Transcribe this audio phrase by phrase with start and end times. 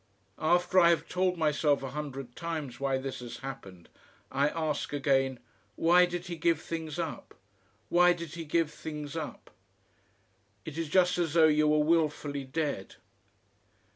[0.39, 3.87] "After I have told myself a hundred times why this has happened,
[4.31, 5.37] I ask again,
[5.75, 7.35] 'Why did he give things up?
[7.89, 9.51] Why did he give things up?'...
[10.65, 12.95] "It is just as though you were wilfully dead....